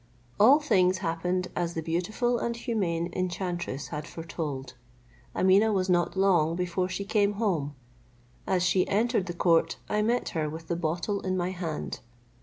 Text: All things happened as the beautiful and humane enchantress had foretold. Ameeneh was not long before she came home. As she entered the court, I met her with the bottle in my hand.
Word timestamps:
All 0.39 0.59
things 0.59 0.97
happened 1.05 1.49
as 1.55 1.75
the 1.75 1.83
beautiful 1.83 2.39
and 2.39 2.55
humane 2.57 3.13
enchantress 3.13 3.89
had 3.89 4.07
foretold. 4.07 4.73
Ameeneh 5.35 5.71
was 5.71 5.91
not 5.91 6.17
long 6.17 6.55
before 6.55 6.89
she 6.89 7.05
came 7.05 7.33
home. 7.33 7.75
As 8.47 8.63
she 8.63 8.87
entered 8.87 9.27
the 9.27 9.35
court, 9.35 9.77
I 9.87 10.01
met 10.01 10.29
her 10.29 10.49
with 10.49 10.69
the 10.69 10.75
bottle 10.75 11.21
in 11.21 11.37
my 11.37 11.51
hand. 11.51 11.99